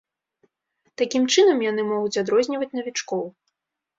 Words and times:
Такім 1.01 1.27
чынам 1.35 1.61
яны 1.65 1.81
могуць 1.91 2.19
адрозніваць 2.23 2.71
навічкоў. 2.79 3.23